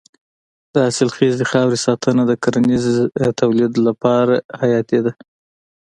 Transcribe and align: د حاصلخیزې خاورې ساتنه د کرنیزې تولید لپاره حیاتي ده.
د 0.73 0.75
حاصلخیزې 0.85 1.45
خاورې 1.51 1.77
ساتنه 1.85 2.23
د 2.27 2.31
کرنیزې 2.43 2.93
تولید 3.41 3.73
لپاره 3.87 4.35
حیاتي 4.61 4.99
ده. 5.05 5.11